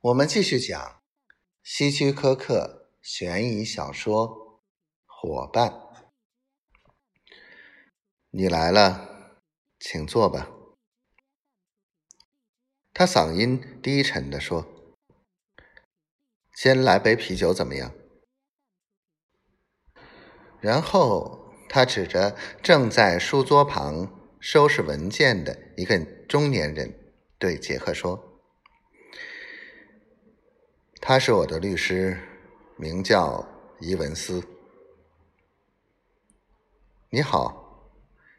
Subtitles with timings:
[0.00, 1.02] 我们继续讲
[1.64, 4.28] 希区柯克悬疑小说
[5.04, 5.70] 《伙伴》。
[8.30, 9.40] 你来了，
[9.80, 10.50] 请坐吧。
[12.94, 14.64] 他嗓音低沉的说
[16.54, 17.92] ：“先来杯啤酒怎么样？”
[20.62, 28.26] 然后他指着正在书桌旁收拾文件的一个中年人，对杰克说
[31.08, 32.18] ：“他是我的律师，
[32.76, 33.48] 名叫
[33.80, 34.46] 伊文斯。”
[37.08, 37.88] 你好，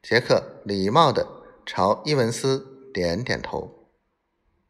[0.00, 1.26] 杰克礼貌的
[1.66, 3.90] 朝伊文斯点点头。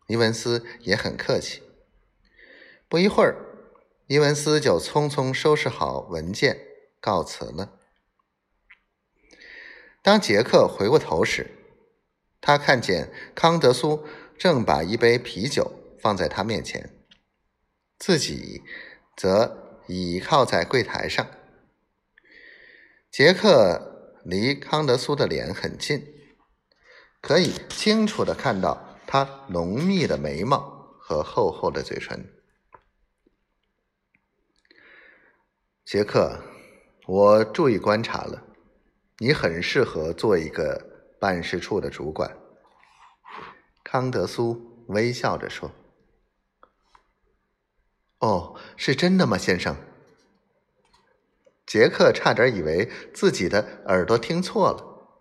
[0.07, 1.63] 伊文斯也很客气。
[2.89, 3.37] 不一会儿，
[4.07, 6.59] 伊文斯就匆匆收拾好文件。
[6.99, 7.79] 告辞了。
[10.01, 11.51] 当杰克回过头时，
[12.41, 14.07] 他看见康德苏
[14.39, 17.02] 正把一杯啤酒放在他面前，
[18.05, 18.65] 自己
[19.17, 21.25] 则倚靠在柜台上。
[23.13, 26.05] 杰克离康德苏的脸很近，
[27.21, 30.59] 可以清楚的看到他浓密的眉毛
[30.99, 32.29] 和厚厚的嘴唇。
[35.85, 36.43] 杰克。
[37.07, 38.45] 我注意观察了，
[39.19, 42.37] 你很适合做一个办事处的主管。”
[43.85, 45.71] 康德苏微笑着说。
[48.23, 49.77] “哦，是真的吗，先生？”
[51.67, 55.21] 杰克差点以为自己的耳朵听错了，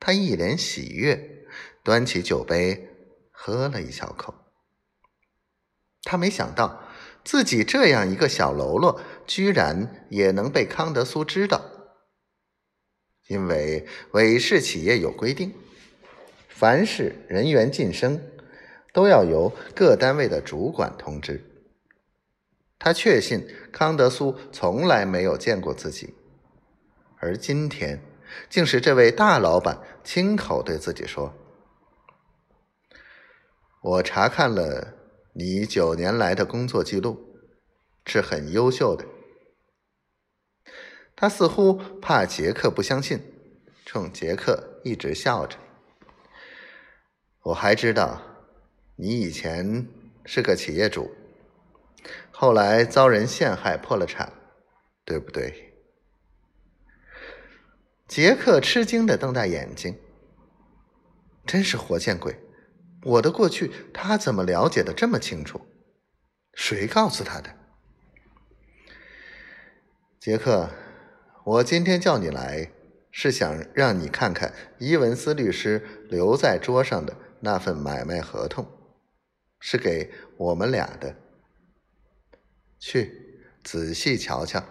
[0.00, 1.46] 他一脸喜悦，
[1.82, 2.90] 端起酒杯
[3.30, 4.34] 喝了一小口。
[6.02, 6.82] 他没想到。
[7.24, 11.58] 自己这样一个小喽啰，居然也能被康德苏知道。
[13.28, 15.54] 因为韦氏企业有规定，
[16.48, 18.20] 凡是人员晋升，
[18.92, 21.53] 都要由各单位的主管通知。
[22.84, 26.12] 他确信康德苏从来没有见过自己，
[27.16, 27.98] 而今天
[28.50, 31.32] 竟是这位大老板亲口对自己说
[33.80, 34.98] ：“我查看了。”
[35.32, 37.40] 你九年来的工作记录
[38.06, 39.06] 是很优秀的。
[41.16, 41.72] 他似乎
[42.02, 43.18] 怕杰克不相信，
[43.86, 45.56] 冲杰克一直笑着。
[47.44, 48.20] 我还知道，
[48.96, 49.88] 你以前
[50.26, 51.10] 是个企业主，
[52.44, 54.30] 后来遭人陷害破了产，
[55.02, 55.72] 对不对？
[58.06, 59.98] 杰克吃惊的瞪大眼睛，
[61.46, 62.38] 真是活见鬼！
[63.02, 65.58] 我的过去，他怎么了解的这么清楚？
[66.52, 67.48] 谁告诉他的？
[70.20, 70.68] 杰克，
[71.46, 72.70] 我今天叫你来，
[73.10, 78.70] 是想让你看看伊文斯律师留在桌上的那份买卖合同，
[79.58, 81.23] 是给我们俩的。
[82.86, 83.10] 去，
[83.62, 84.62] 仔细瞧瞧。